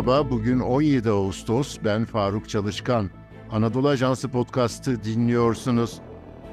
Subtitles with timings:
[0.00, 1.78] Merhaba, bugün 17 Ağustos.
[1.84, 3.10] Ben Faruk Çalışkan.
[3.50, 6.00] Anadolu Ajansı podcast'ı dinliyorsunuz.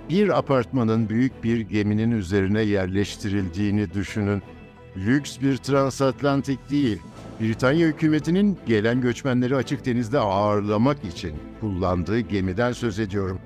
[0.10, 4.42] Bir apartmanın büyük bir geminin üzerine yerleştirildiğini düşünün.
[4.98, 7.02] Lüks bir transatlantik değil.
[7.42, 13.40] Britanya hükümetinin gelen göçmenleri açık denizde ağırlamak için kullandığı gemiden söz ediyorum.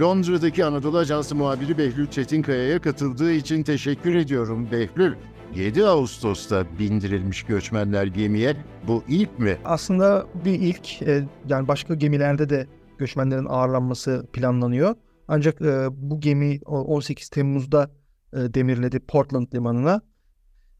[0.00, 5.14] Londra'daki Anadolu Ajansı muhabiri Behlül Çetinkaya'ya katıldığı için teşekkür ediyorum Behlül.
[5.54, 8.56] 7 Ağustos'ta bindirilmiş göçmenler gemiye.
[8.86, 9.56] Bu ilk mi?
[9.64, 12.66] Aslında bir ilk e, yani başka gemilerde de
[12.98, 14.94] göçmenlerin ağırlanması planlanıyor.
[15.28, 17.90] Ancak e, bu gemi 18 Temmuz'da
[18.32, 20.00] e, demirledi Portland limanına.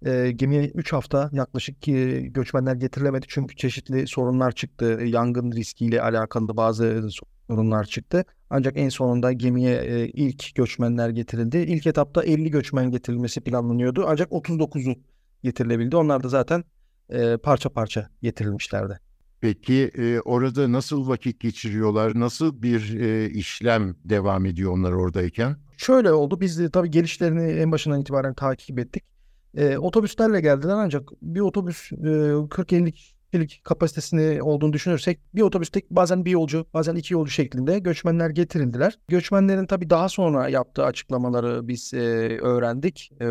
[0.07, 4.85] E, gemiye 3 hafta yaklaşık ki göçmenler getirilemedi çünkü çeşitli sorunlar çıktı.
[5.05, 7.11] Yangın riskiyle alakalı bazı
[7.47, 8.25] sorunlar çıktı.
[8.51, 11.59] Ancak en sonunda gemiye e, ilk göçmenler getirildi.
[11.59, 14.05] İlk etapta 50 göçmen getirilmesi planlanıyordu.
[14.09, 14.95] Ancak 39'u
[15.43, 15.97] getirilebildi.
[15.97, 16.65] Onlar da zaten
[17.11, 19.01] e, parça parça getirilmişlerdi.
[19.41, 22.21] Peki e, orada nasıl vakit geçiriyorlar?
[22.21, 25.57] Nasıl bir e, işlem devam ediyor onlar oradayken?
[25.77, 26.41] Şöyle oldu.
[26.41, 29.05] Biz de tabii gelişlerini en başından itibaren takip ettik.
[29.57, 36.25] E, otobüslerle geldiler ancak bir otobüs e, 40-50 kişilik kapasitesini olduğunu düşünürsek bir otobüste bazen
[36.25, 38.99] bir yolcu bazen iki yolcu şeklinde göçmenler getirildiler.
[39.09, 43.13] Göçmenlerin tabii daha sonra yaptığı açıklamaları biz e, öğrendik.
[43.21, 43.27] E,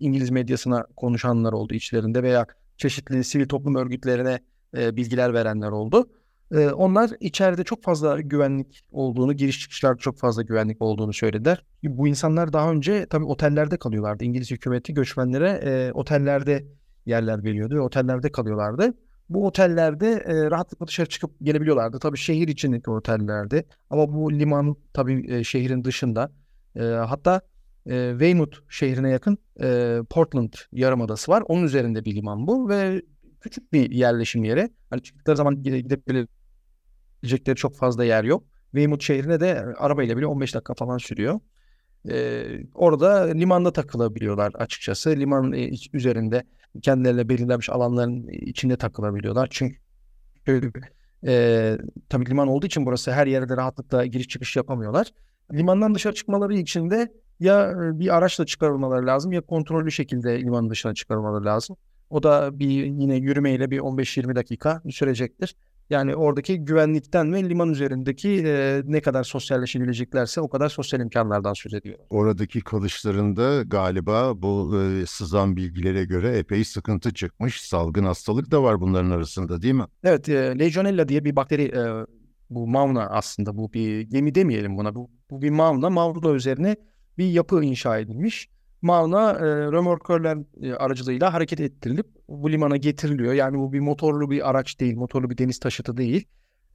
[0.00, 4.38] İngiliz medyasına konuşanlar oldu içlerinde veya çeşitli sivil toplum örgütlerine
[4.76, 6.10] e, bilgiler verenler oldu.
[6.52, 11.64] E, onlar içeride çok fazla güvenlik olduğunu, giriş çıkışlarda çok fazla güvenlik olduğunu söylediler.
[11.82, 14.24] Bu insanlar daha önce tabii otellerde kalıyorlardı.
[14.24, 16.64] İngiliz hükümeti göçmenlere e, otellerde
[17.06, 18.94] yerler veriyordu ve otellerde kalıyorlardı.
[19.30, 21.98] Bu otellerde e, rahatlıkla dışarı çıkıp gelebiliyorlardı.
[21.98, 26.32] Tabii şehir içindeki otellerde ama bu liman tabii e, şehrin dışında.
[26.76, 27.40] E, hatta
[27.86, 31.42] e, Weymouth şehrine yakın e, Portland Yarımadası var.
[31.48, 33.02] Onun üzerinde bir liman bu ve
[33.40, 34.70] küçük bir yerleşim yeri.
[34.90, 38.44] Hani çıktıkları zaman gidebilecekleri çok fazla yer yok.
[38.64, 41.40] Weymouth şehrine de arabayla bile 15 dakika falan sürüyor.
[42.08, 42.44] Ee,
[42.74, 45.10] orada limanda takılabiliyorlar açıkçası.
[45.10, 45.52] Liman
[45.92, 46.44] üzerinde
[46.82, 49.48] kendilerine belirlenmiş alanların içinde takılabiliyorlar.
[49.50, 49.76] Çünkü
[51.26, 51.78] e,
[52.08, 55.06] tabii liman olduğu için burası her yerde rahatlıkla giriş çıkış yapamıyorlar.
[55.52, 60.94] Limandan dışarı çıkmaları için de ya bir araçla çıkarılmaları lazım ya kontrollü şekilde liman dışına
[60.94, 61.76] çıkarılmaları lazım.
[62.10, 65.56] O da bir yine yürümeyle bir 15-20 dakika sürecektir.
[65.90, 71.74] Yani oradaki güvenlikten ve liman üzerindeki e, ne kadar sosyalleşebileceklerse o kadar sosyal imkanlardan söz
[71.74, 71.98] ediyor.
[72.10, 77.60] Oradaki kalışlarında galiba bu e, sızan bilgilere göre epey sıkıntı çıkmış.
[77.60, 79.84] Salgın hastalık da var bunların arasında değil mi?
[80.04, 82.06] Evet, e, Legionella diye bir bakteri e,
[82.50, 84.94] bu mauna aslında bu bir gemi demeyelim buna.
[84.94, 85.90] Bu, bu bir mauna.
[85.90, 86.76] Mauna üzerine
[87.18, 88.48] bir yapı inşa edilmiş.
[88.82, 93.32] Mauna e, römorkörler e, aracılığıyla hareket ettirilip bu limana getiriliyor.
[93.32, 96.24] Yani bu bir motorlu bir araç değil, motorlu bir deniz taşıtı değil.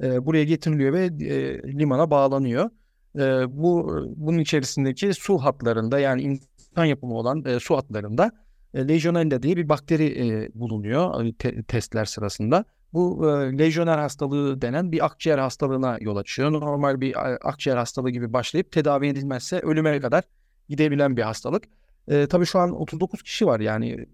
[0.04, 2.70] E, buraya getiriliyor ve e, limana bağlanıyor.
[3.16, 3.22] E,
[3.62, 8.32] bu bunun içerisindeki su hatlarında yani insan yapımı olan e, su hatlarında
[8.74, 12.66] e, Legionella diye bir bakteri e, bulunuyor te- testler sırasında.
[12.94, 16.52] Bu e, lejyoner hastalığı denen bir akciğer hastalığına yol açıyor.
[16.52, 17.16] Normal bir
[17.50, 20.24] akciğer hastalığı gibi başlayıp tedavi edilmezse ölüme kadar
[20.70, 21.64] gidebilen bir hastalık.
[22.08, 24.06] E, tabii şu an 39 kişi var yani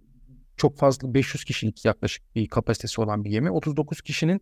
[0.58, 3.52] çok fazla 500 kişilik yaklaşık bir kapasitesi olan bir gemi.
[3.52, 4.42] 39 kişinin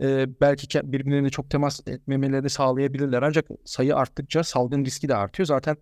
[0.00, 3.22] e, belki birbirlerine çok temas etmemelerini sağlayabilirler.
[3.22, 5.46] Ancak sayı arttıkça salgın riski de artıyor.
[5.46, 5.76] Zaten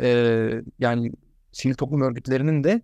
[0.00, 1.12] e, yani
[1.52, 2.82] sivil toplum örgütlerinin de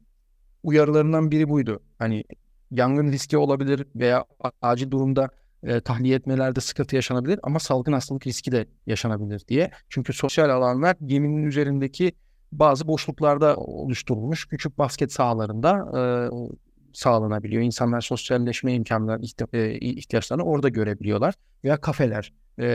[0.62, 1.82] uyarılarından biri buydu.
[1.98, 2.24] Hani
[2.70, 4.24] yangın riski olabilir veya
[4.62, 5.30] acil durumda
[5.62, 9.70] e, tahliye etmelerde sıkıntı yaşanabilir ama salgın hastalık riski de yaşanabilir diye.
[9.88, 12.12] Çünkü sosyal alanlar geminin üzerindeki
[12.52, 16.00] bazı boşluklarda oluşturulmuş küçük basket sahalarında e,
[16.92, 17.62] sağlanabiliyor.
[17.62, 19.22] İnsanlar sosyalleşme imkanları,
[19.80, 21.34] ihtiyaçlarını orada görebiliyorlar.
[21.64, 22.66] Veya kafeler, e,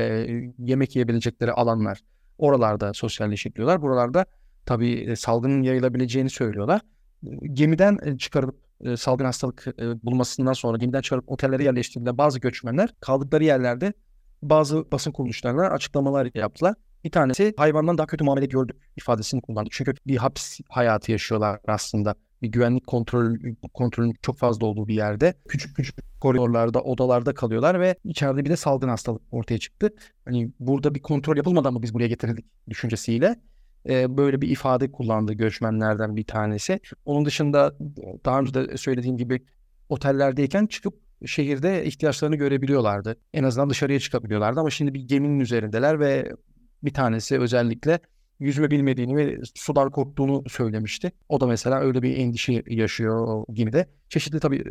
[0.58, 2.00] yemek yiyebilecekleri alanlar.
[2.38, 3.82] Oralarda sosyalleşebiliyorlar.
[3.82, 4.26] Buralarda
[4.66, 6.82] tabii salgının yayılabileceğini söylüyorlar.
[7.54, 8.56] Gemiden çıkarıp
[8.98, 9.66] salgın hastalık
[10.04, 13.94] bulmasından sonra gemiden çıkarıp otellere yerleştirilen bazı göçmenler kaldıkları yerlerde
[14.42, 16.76] bazı basın kuruluşlarına açıklamalar yaptılar.
[17.04, 19.70] Bir tanesi hayvandan daha kötü muamele gördük ifadesini kullandı.
[19.74, 22.16] Çünkü bir hapis hayatı yaşıyorlar aslında.
[22.42, 23.36] Bir güvenlik kontrol
[23.74, 25.34] kontrolün çok fazla olduğu bir yerde.
[25.48, 29.90] Küçük küçük koridorlarda, odalarda kalıyorlar ve içeride bir de salgın hastalık ortaya çıktı.
[30.26, 33.36] Hani burada bir kontrol yapılmadan mı biz buraya getirildik düşüncesiyle
[33.90, 36.80] e, böyle bir ifade kullandı göçmenlerden bir tanesi.
[37.06, 37.76] Onun dışında
[38.26, 39.46] daha önce de söylediğim gibi
[39.90, 40.94] otellerdeyken çıkıp
[41.26, 43.16] şehirde ihtiyaçlarını görebiliyorlardı.
[43.34, 46.32] En azından dışarıya çıkabiliyorlardı ama şimdi bir geminin üzerindeler ve
[46.84, 48.00] bir tanesi özellikle
[48.40, 51.12] yüzme bilmediğini ve sudan korktuğunu söylemişti.
[51.30, 53.90] O da mesela öyle bir endişe yaşıyor gemide.
[54.10, 54.64] Çeşitli tabii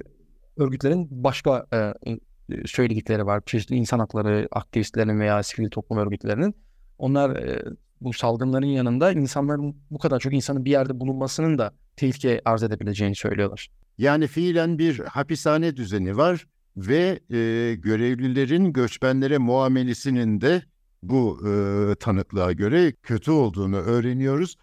[0.57, 2.19] örgütlerin başka e, e,
[2.67, 3.43] söyledikleri var.
[3.47, 6.55] Çeşitli insan hakları aktivistlerinin veya sivil toplum örgütlerinin.
[6.99, 7.62] Onlar e,
[8.01, 13.17] bu salgınların yanında insanların bu kadar çok insanın bir yerde bulunmasının da tehlike arz edebileceğini
[13.17, 13.69] söylüyorlar.
[13.99, 16.47] Yani fiilen bir hapishane düzeni var
[16.77, 20.63] ve e, görevlilerin göçmenlere muamelesinin de
[21.02, 24.56] bu e, tanıklığa göre kötü olduğunu öğreniyoruz.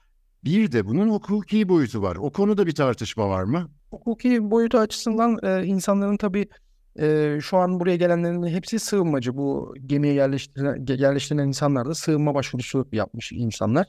[0.44, 2.16] Bir de bunun hukuki boyutu var.
[2.16, 3.70] O konuda bir tartışma var mı?
[3.92, 6.48] Hukuki boyutu açısından e, insanların tabii
[7.00, 9.38] e, şu an buraya gelenlerin hepsi sığınmacı.
[9.38, 13.88] Bu gemiye yerleştirilen, yerleştirilen insanlar da sığınma başvurusu yapmış insanlar.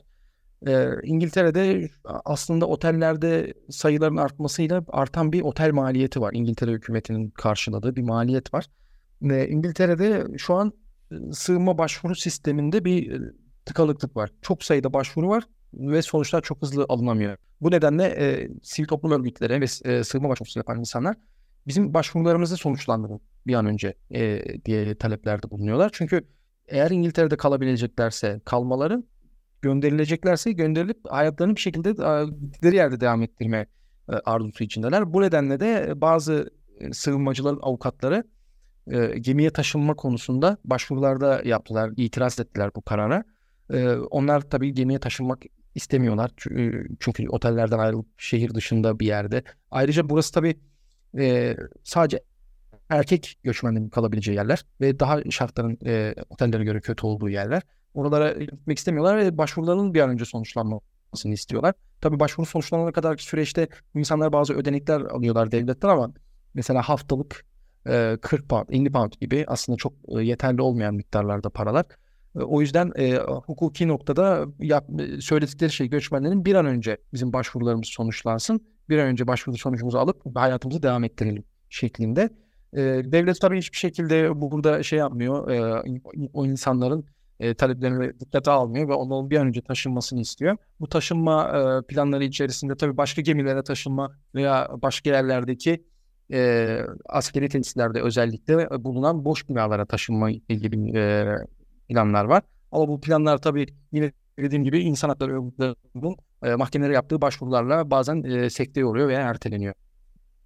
[0.67, 1.89] E, İngiltere'de
[2.25, 6.31] aslında otellerde sayıların artmasıyla artan bir otel maliyeti var.
[6.33, 8.65] İngiltere hükümetinin karşıladığı bir maliyet var.
[9.29, 10.73] E, İngiltere'de şu an
[11.31, 13.21] sığınma başvuru sisteminde bir
[13.65, 14.31] tıkalıklık var.
[14.41, 17.37] Çok sayıda başvuru var ve sonuçlar çok hızlı alınamıyor.
[17.61, 21.15] Bu nedenle e, sivil toplum örgütleri ve e, sığınma başvurusu yapan insanlar
[21.67, 25.89] bizim başvurularımızı sonuçlandırın bir an önce e, diye taleplerde bulunuyorlar.
[25.93, 26.27] Çünkü
[26.67, 29.03] eğer İngiltere'de kalabileceklerse kalmaları,
[29.61, 31.91] gönderileceklerse gönderilip hayatlarını bir şekilde
[32.41, 33.67] gittikleri yerde devam ettirme
[34.09, 35.13] e, arzusu içindeler.
[35.13, 38.23] Bu nedenle de bazı e, sığınmacıların avukatları
[38.87, 43.23] e, gemiye taşınma konusunda başvurularda yaptılar, itiraz ettiler bu karara.
[43.73, 45.43] E, onlar tabii gemiye taşınmak
[45.75, 46.31] istemiyorlar.
[46.99, 49.43] Çünkü otellerden ayrılıp şehir dışında bir yerde.
[49.71, 50.59] Ayrıca burası tabii
[51.17, 52.19] e, sadece
[52.89, 57.63] erkek göçmenlerin kalabileceği yerler ve daha şartların e, otellere göre kötü olduğu yerler.
[57.93, 61.73] Oralara gitmek istemiyorlar ve başvuruların bir an önce sonuçlanmasını istiyorlar.
[62.01, 66.13] Tabii başvuru sonuçlanana kadar süreçte insanlar bazı ödenekler alıyorlar devletten ama
[66.53, 67.45] mesela haftalık
[67.87, 71.85] e, 40 pound, 50 pound gibi aslında çok yeterli olmayan miktarlarda paralar.
[72.35, 74.89] O yüzden e, hukuki noktada yap,
[75.19, 78.61] söyledikleri şey göçmenlerin bir an önce bizim başvurularımız sonuçlansın.
[78.89, 82.29] Bir an önce başvuru sonucumuzu alıp hayatımızı devam ettirelim şeklinde.
[82.73, 85.49] E, devlet tabii hiçbir şekilde burada şey yapmıyor.
[85.51, 85.83] E,
[86.33, 87.05] o insanların
[87.39, 90.57] e, taleplerini dikkate almıyor ve onların bir an önce taşınmasını istiyor.
[90.79, 95.83] Bu taşınma e, planları içerisinde tabii başka gemilere taşınma veya başka yerlerdeki
[96.33, 101.25] e, askeri tesislerde özellikle bulunan boş binalara taşınma ilgili e,
[101.89, 102.43] planlar var.
[102.71, 108.23] Ama bu planlar tabii yine dediğim gibi insan hakları örgütlerinin e, mahkemelere yaptığı başvurularla bazen
[108.23, 109.73] e, sekteye uğruyor veya erteleniyor.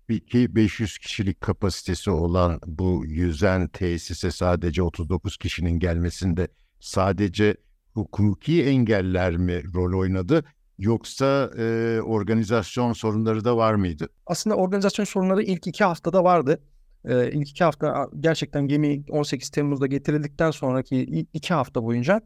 [0.07, 6.47] Peki 500 kişilik kapasitesi olan bu yüzen tesise sadece 39 kişinin gelmesinde
[6.79, 7.57] sadece
[7.93, 10.43] hukuki engeller mi rol oynadı
[10.77, 14.09] yoksa e, organizasyon sorunları da var mıydı?
[14.25, 16.63] Aslında organizasyon sorunları ilk iki haftada vardı.
[17.05, 21.01] E, ilk iki hafta gerçekten gemi 18 Temmuz'da getirildikten sonraki
[21.33, 22.21] iki hafta boyunca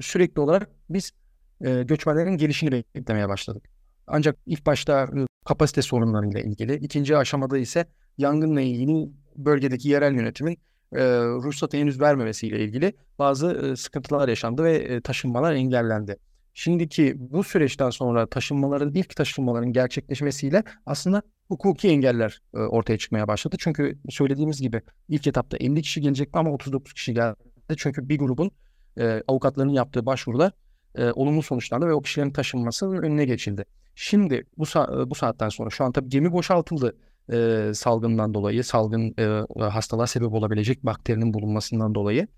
[0.00, 1.12] sürekli olarak biz
[1.60, 3.64] e, göçmenlerin gelişini beklemeye başladık.
[4.06, 5.08] Ancak ilk başta
[5.44, 7.86] kapasite sorunlarıyla ilgili, ikinci aşamada ise
[8.18, 10.58] yangınla ilgili bölgedeki yerel yönetimin
[10.92, 16.16] e, ruhsatı henüz vermemesiyle ilgili bazı e, sıkıntılar yaşandı ve e, taşınmalar engellendi.
[16.54, 23.56] Şimdiki bu süreçten sonra taşınmaların ilk taşınmaların gerçekleşmesiyle aslında hukuki engeller e, ortaya çıkmaya başladı.
[23.58, 27.36] Çünkü söylediğimiz gibi ilk etapta 50 kişi gelecekti ama 39 kişi geldi.
[27.76, 28.50] Çünkü bir grubun
[28.98, 30.52] e, avukatlarının yaptığı başvurular
[30.94, 33.64] e, olumlu sonuçlandı ve o kişilerin taşınmasının önüne geçildi.
[33.94, 36.96] Şimdi bu, sa- bu saatten sonra şu an tabii gemi boşaltıldı
[37.32, 42.28] e, salgından dolayı, salgın e, hastalığa sebep olabilecek bakterinin bulunmasından dolayı.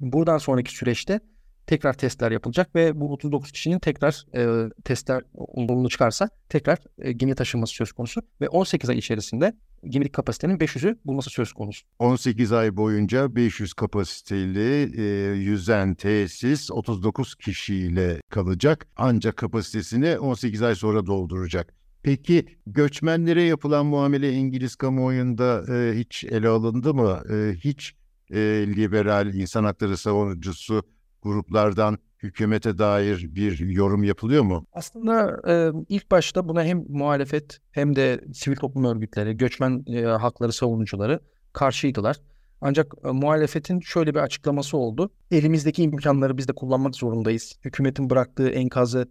[0.00, 1.20] Buradan sonraki süreçte
[1.68, 7.34] tekrar testler yapılacak ve bu 39 kişinin tekrar e, testler olumlu çıkarsa tekrar e, gemi
[7.34, 9.52] taşınması söz konusu ve 18 ay içerisinde
[9.84, 11.86] gemilik kapasitenin 500'ü bulması söz konusu.
[11.98, 20.74] 18 ay boyunca 500 kapasiteli e, yüzen tesis 39 kişiyle kalacak ancak kapasitesini 18 ay
[20.74, 21.74] sonra dolduracak.
[22.02, 27.22] Peki göçmenlere yapılan muamele İngiliz kamuoyunda e, hiç ele alındı mı?
[27.32, 27.94] E, hiç
[28.30, 28.38] e,
[28.76, 30.82] liberal insan hakları savunucusu
[31.22, 34.66] gruplardan hükümete dair bir yorum yapılıyor mu?
[34.72, 40.52] Aslında e, ilk başta buna hem muhalefet hem de sivil toplum örgütleri, göçmen e, hakları
[40.52, 41.20] savunucuları
[41.52, 42.16] karşıydılar.
[42.60, 45.10] Ancak e, muhalefetin şöyle bir açıklaması oldu.
[45.30, 47.58] Elimizdeki imkanları biz de kullanmak zorundayız.
[47.64, 49.08] Hükümetin bıraktığı enkazı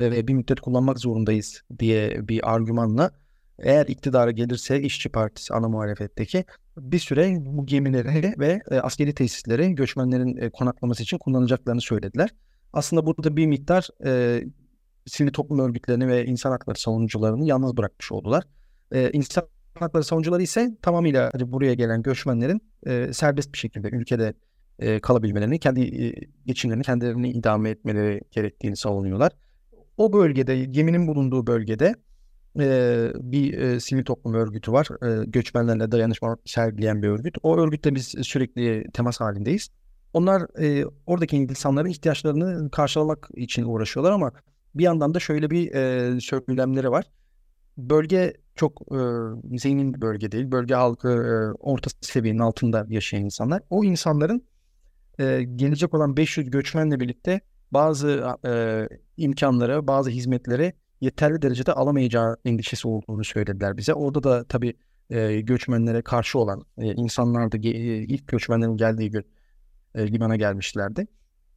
[0.00, 3.10] e, bir müddet kullanmak zorundayız diye bir argümanla
[3.58, 6.44] eğer iktidara gelirse İşçi Partisi ana muhalefetteki
[6.76, 12.30] bir süre bu gemileri ve e, askeri tesisleri göçmenlerin e, konaklaması için kullanacaklarını söylediler.
[12.72, 14.42] Aslında burada bir miktar e,
[15.06, 18.44] sivil toplum örgütlerini ve insan hakları savunucularını yalnız bırakmış oldular.
[18.92, 24.34] E, insan hakları savunucuları ise tamamıyla hani buraya gelen göçmenlerin e, serbest bir şekilde ülkede
[24.78, 26.14] e, kalabilmelerini, kendi e,
[26.46, 29.32] geçimlerini kendilerini idame etmeleri gerektiğini savunuyorlar.
[29.96, 31.94] O bölgede, geminin bulunduğu bölgede
[32.60, 34.88] e, bir e, sivil toplum örgütü var.
[35.02, 37.38] E, göçmenlerle dayanışma sergileyen bir örgüt.
[37.42, 39.68] O örgütle biz sürekli temas halindeyiz.
[40.12, 44.32] Onlar e, oradaki insanların ihtiyaçlarını karşılamak için uğraşıyorlar ama
[44.74, 47.04] bir yandan da şöyle bir e, söylemleri var.
[47.78, 48.98] Bölge çok e,
[49.58, 50.50] zengin bir bölge değil.
[50.50, 53.62] Bölge halkı e, orta seviyenin altında yaşayan insanlar.
[53.70, 54.42] O insanların
[55.18, 62.88] e, gelecek olan 500 göçmenle birlikte bazı e, imkanlara, bazı hizmetleri yeterli derecede alamayacağı endişesi
[62.88, 63.94] olduğunu söylediler bize.
[63.94, 64.74] Orada da tabii
[65.10, 67.70] e, göçmenlere karşı olan e, insanlar da e,
[68.02, 69.24] ilk göçmenlerin geldiği gün
[69.94, 71.06] e, limana gelmişlerdi.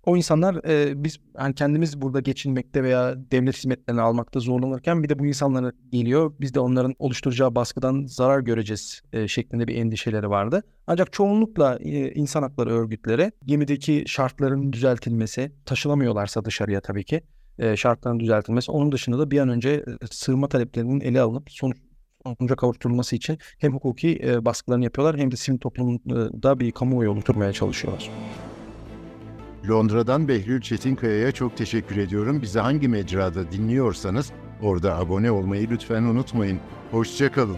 [0.05, 5.19] O insanlar e, biz hani kendimiz burada geçinmekte veya devlet hizmetlerini almakta zorlanırken bir de
[5.19, 6.33] bu insanlar geliyor.
[6.39, 10.63] Biz de onların oluşturacağı baskıdan zarar göreceğiz e, şeklinde bir endişeleri vardı.
[10.87, 17.21] Ancak çoğunlukla e, insan hakları örgütleri gemideki şartların düzeltilmesi, taşınamıyorlarsa dışarıya tabii ki
[17.59, 18.71] e, şartların düzeltilmesi.
[18.71, 21.77] Onun dışında da bir an önce e, sığınma taleplerinin ele alınıp sonuç
[22.37, 27.53] sonuca kavuşturulması için hem hukuki e, baskılarını yapıyorlar hem de sivil toplumda bir kamuoyu oluşturmaya
[27.53, 28.09] çalışıyorlar.
[29.69, 32.41] Londra'dan Behlül Çetinkaya'ya çok teşekkür ediyorum.
[32.41, 36.59] Bizi hangi mecrada dinliyorsanız orada abone olmayı lütfen unutmayın.
[36.91, 37.57] Hoşçakalın.